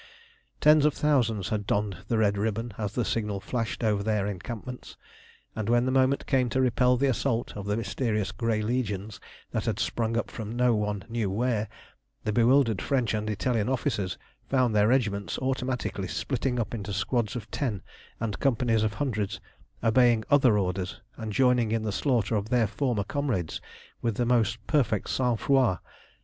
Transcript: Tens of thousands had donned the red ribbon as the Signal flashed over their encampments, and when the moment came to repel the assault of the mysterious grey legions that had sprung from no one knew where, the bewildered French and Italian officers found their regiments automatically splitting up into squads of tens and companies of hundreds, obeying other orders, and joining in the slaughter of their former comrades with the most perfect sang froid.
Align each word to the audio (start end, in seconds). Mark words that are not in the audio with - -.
Tens 0.61 0.83
of 0.83 0.95
thousands 0.95 1.49
had 1.49 1.67
donned 1.67 1.97
the 2.07 2.17
red 2.17 2.35
ribbon 2.35 2.73
as 2.75 2.93
the 2.93 3.05
Signal 3.05 3.39
flashed 3.39 3.83
over 3.83 4.01
their 4.01 4.25
encampments, 4.25 4.97
and 5.55 5.69
when 5.69 5.85
the 5.85 5.91
moment 5.91 6.25
came 6.25 6.49
to 6.49 6.59
repel 6.59 6.97
the 6.97 7.05
assault 7.05 7.55
of 7.55 7.67
the 7.67 7.77
mysterious 7.77 8.31
grey 8.31 8.63
legions 8.63 9.19
that 9.51 9.65
had 9.65 9.77
sprung 9.77 10.15
from 10.23 10.55
no 10.55 10.73
one 10.73 11.03
knew 11.07 11.29
where, 11.29 11.67
the 12.23 12.33
bewildered 12.33 12.81
French 12.81 13.13
and 13.13 13.29
Italian 13.29 13.69
officers 13.69 14.17
found 14.49 14.73
their 14.73 14.87
regiments 14.87 15.37
automatically 15.37 16.07
splitting 16.07 16.59
up 16.59 16.73
into 16.73 16.91
squads 16.91 17.35
of 17.35 17.51
tens 17.51 17.83
and 18.19 18.39
companies 18.39 18.81
of 18.81 18.95
hundreds, 18.95 19.39
obeying 19.83 20.25
other 20.31 20.57
orders, 20.57 20.99
and 21.15 21.31
joining 21.31 21.71
in 21.71 21.83
the 21.83 21.91
slaughter 21.91 22.33
of 22.35 22.49
their 22.49 22.65
former 22.65 23.03
comrades 23.03 23.61
with 24.01 24.15
the 24.15 24.25
most 24.25 24.57
perfect 24.65 25.11
sang 25.11 25.37
froid. 25.37 25.77